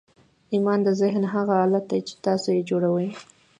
ایمان 0.53 0.79
د 0.83 0.89
ذهن 1.01 1.23
هغه 1.33 1.53
حالت 1.61 1.85
دی 1.91 1.99
چې 2.07 2.13
تاسې 2.25 2.49
یې 2.57 2.67
جوړوئ 2.69 3.09